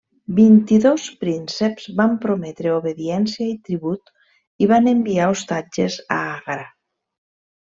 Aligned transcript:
Vint-i-dos 0.37 1.03
prínceps 1.23 1.85
van 1.99 2.15
prometre 2.23 2.73
obediència 2.77 3.45
i 3.51 3.59
tribut 3.69 4.09
i 4.67 4.71
van 4.75 4.93
enviar 4.95 5.29
ostatges 5.35 6.01
a 6.17 6.19
Agra. 6.35 6.69